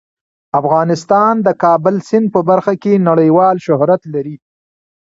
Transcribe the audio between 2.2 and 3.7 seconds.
په برخه کې نړیوال